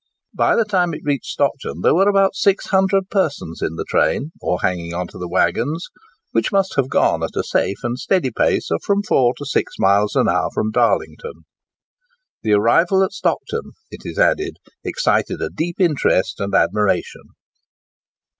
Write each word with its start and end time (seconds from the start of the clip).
By 0.33 0.55
the 0.55 0.65
time 0.65 0.95
it 0.95 1.03
reached 1.03 1.27
Stockton 1.29 1.81
there 1.81 1.93
were 1.93 2.09
about 2.09 2.33
600 2.33 3.07
persons 3.11 3.61
in 3.61 3.75
the 3.75 3.85
train 3.87 4.31
or 4.41 4.59
hanging 4.61 4.95
on 4.95 5.05
to 5.09 5.19
the 5.19 5.27
waggons, 5.29 5.89
which 6.31 6.51
must 6.51 6.75
have 6.75 6.89
gone 6.89 7.21
at 7.21 7.35
a 7.35 7.43
safe 7.43 7.77
and 7.83 7.99
steady 7.99 8.31
pace 8.31 8.71
of 8.71 8.81
from 8.83 9.03
four 9.03 9.35
to 9.37 9.45
six 9.45 9.75
miles 9.77 10.15
an 10.15 10.27
hour 10.27 10.49
from 10.55 10.71
Darlington. 10.71 11.45
"The 12.41 12.53
arrival 12.53 13.03
at 13.03 13.11
Stockton," 13.11 13.73
it 13.91 14.01
is 14.03 14.17
added, 14.17 14.57
"excited 14.83 15.39
a 15.39 15.51
deep 15.51 15.79
interest 15.79 16.39
and 16.39 16.55
admiration." 16.55 17.21